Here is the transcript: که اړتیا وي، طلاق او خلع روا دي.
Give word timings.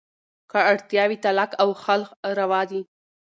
که 0.51 0.59
اړتیا 0.71 1.03
وي، 1.09 1.17
طلاق 1.25 1.51
او 1.61 1.69
خلع 1.83 2.09
روا 2.39 2.61
دي. 2.69 2.81